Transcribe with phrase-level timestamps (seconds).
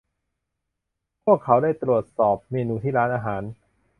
[1.23, 3.43] พวกเขาได้ตรวจสอบเมนูที่ร้านอาหาร